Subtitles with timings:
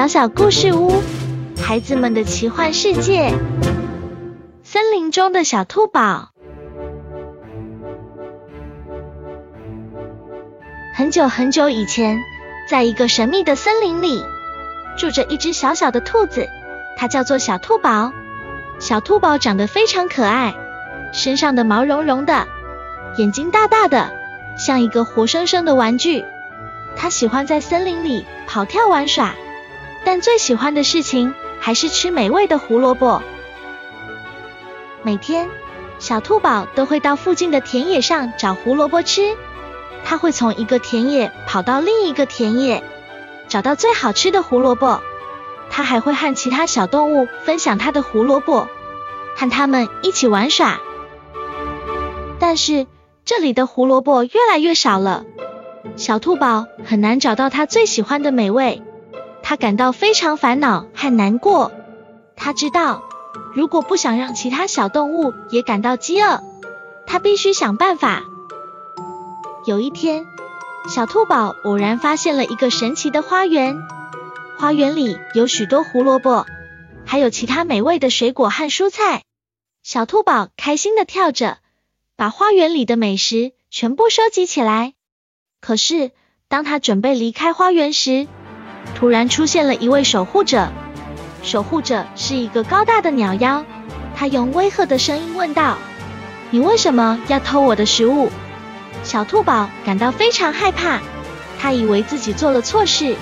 [0.00, 1.02] 小小故事屋，
[1.62, 3.34] 孩子们的奇幻世界。
[4.62, 6.30] 森林中的小兔宝。
[10.94, 12.18] 很久很久以前，
[12.66, 14.24] 在一个神秘的森林里，
[14.96, 16.48] 住着一只小小的兔子，
[16.96, 18.10] 它叫做小兔宝。
[18.78, 20.54] 小兔宝长得非常可爱，
[21.12, 22.48] 身上的毛茸茸的，
[23.18, 24.10] 眼睛大大的，
[24.56, 26.24] 像一个活生生的玩具。
[26.96, 29.34] 它喜欢在森林里跑跳玩耍。
[30.04, 33.22] 但最喜欢的事情还是吃美味的胡萝卜。
[35.02, 35.48] 每天，
[35.98, 39.36] 小兔宝都会到附近的田野上找胡萝卜吃。
[40.04, 42.82] 它会从一个田野跑到另一个田野，
[43.48, 45.02] 找到最好吃的胡萝卜。
[45.68, 48.66] 它还会和其他小动物分享它的胡萝卜，
[49.36, 50.80] 和它们一起玩耍。
[52.38, 52.86] 但是
[53.24, 55.24] 这里的胡萝卜越来越少了，
[55.96, 58.82] 小兔宝很难找到它最喜欢的美味。
[59.50, 61.72] 他感到非常烦恼和难过。
[62.36, 63.02] 他知道，
[63.52, 66.40] 如果不想让其他小动物也感到饥饿，
[67.04, 68.22] 他必须想办法。
[69.66, 70.24] 有一天，
[70.88, 73.82] 小兔宝偶然发现了一个神奇的花园，
[74.56, 76.46] 花园里有许多胡萝卜，
[77.04, 79.24] 还有其他美味的水果和蔬菜。
[79.82, 81.58] 小兔宝开心的跳着，
[82.14, 84.94] 把花园里的美食全部收集起来。
[85.60, 86.12] 可是，
[86.46, 88.28] 当他准备离开花园时，
[89.00, 90.70] 突然出现了一位守护者，
[91.42, 93.64] 守护者是一个高大的鸟妖，
[94.14, 95.78] 他用威吓的声音问道
[96.52, 98.28] ：“你为什么要偷我的食物？”
[99.02, 101.00] 小兔宝感到非常害怕，
[101.58, 103.16] 他以为自己做了错事，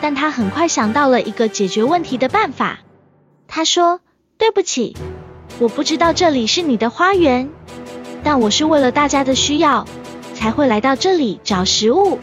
[0.00, 2.78] 但他很快想到了一个解决问题的办法。
[3.48, 3.98] 他说
[4.38, 4.96] ：“对不起，
[5.58, 7.50] 我不知道这里是你的花园，
[8.22, 9.84] 但我是为了大家的需要
[10.34, 12.20] 才会来到这里找食物。”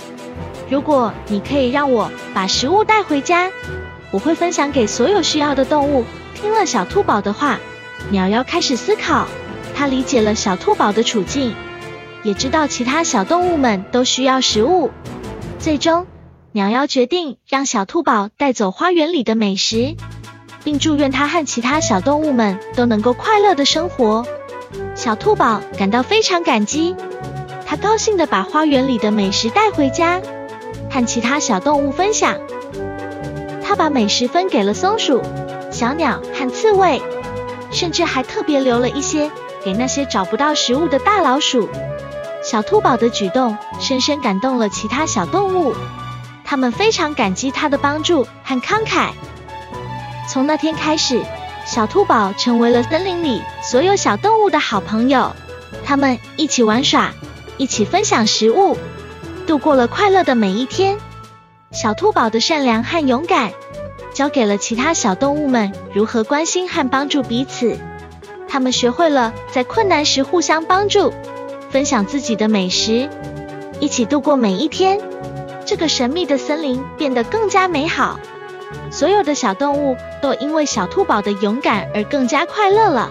[0.70, 3.52] 如果你可以让我把食物带回家，
[4.12, 6.04] 我会分享给所有需要的动物。
[6.34, 7.60] 听了小兔宝的话，
[8.10, 9.28] 鸟妖开始思考，
[9.76, 11.54] 他理解了小兔宝的处境，
[12.24, 14.90] 也知道其他小动物们都需要食物。
[15.60, 16.08] 最终，
[16.52, 19.96] 鸟妖决定让小兔宝带走花园里的美食，
[20.64, 24.26] 并祝愿他和其他小动物们都能够快乐的生活。
[24.96, 26.96] 小兔宝感到非常感激，
[27.66, 30.22] 他高兴的把花园里的美食带回家。
[30.96, 32.40] 和其他小动物分享，
[33.62, 35.22] 他把美食分给了松鼠、
[35.70, 37.02] 小鸟和刺猬，
[37.70, 39.30] 甚至还特别留了一些
[39.62, 41.68] 给那些找不到食物的大老鼠。
[42.42, 45.76] 小兔宝的举动深深感动了其他小动物，
[46.46, 49.10] 他们非常感激他的帮助和慷慨。
[50.30, 51.22] 从那天开始，
[51.66, 55.36] 小兔宝成为了森林里所有小动物的好朋友，
[55.84, 57.12] 他们一起玩耍，
[57.58, 58.78] 一起分享食物。
[59.46, 60.98] 度过了快乐的每一天，
[61.72, 63.52] 小兔宝的善良和勇敢，
[64.14, 67.78] 教给了其他小动物们如何关心和帮助彼此。
[68.48, 71.14] 他们学会了在困难时互相帮助，
[71.70, 73.08] 分享自己的美食，
[73.80, 75.00] 一起度过每一天。
[75.66, 78.20] 这个神秘的森林变得更加美好，
[78.92, 83.10] 所有的小动物都因为小兔宝的勇敢而更加快乐了。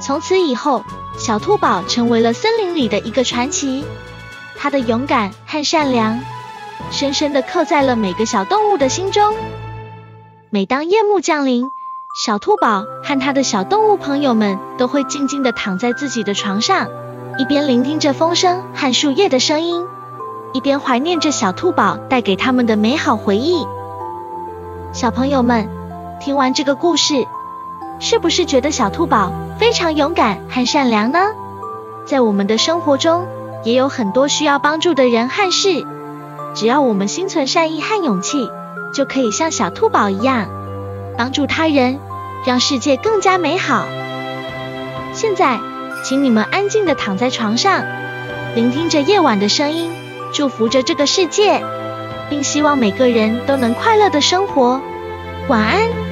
[0.00, 0.84] 从此以后，
[1.18, 3.84] 小兔宝成为了森林里的一个传奇。
[4.62, 6.20] 他的勇敢和善良，
[6.90, 9.34] 深深的刻在了每个小动物的心中。
[10.50, 11.70] 每当夜幕降临，
[12.14, 16.88] 小兔宝和他的小动物朋友们都会静静的躺在自己的床上，
[17.38, 19.86] 一边聆听着风声和树叶的声音，
[20.52, 23.66] 一边怀念着小兔宝带给他们的美好回忆。
[24.92, 25.70] 小朋友们，
[26.20, 27.26] 听完这个故事，
[27.98, 31.18] 是不是觉得小兔宝非常勇敢和善良呢？
[32.04, 33.26] 在我们的生活中，
[33.62, 35.86] 也有很多需要帮助的人和事，
[36.54, 38.50] 只要我们心存善意和勇气，
[38.94, 40.48] 就可以像小兔宝一样，
[41.18, 42.00] 帮助他人，
[42.46, 43.84] 让世界更加美好。
[45.12, 45.60] 现在，
[46.04, 47.84] 请你们安静的躺在床上，
[48.54, 49.90] 聆听着夜晚的声音，
[50.32, 51.62] 祝福着这个世界，
[52.28, 54.80] 并希望每个人都能快乐的生活。
[55.48, 56.09] 晚安。